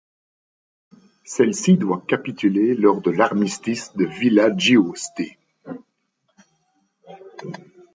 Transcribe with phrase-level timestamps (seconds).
[1.25, 5.37] Celle-ci doit capituler lors de l'armistice de Villa Giusti.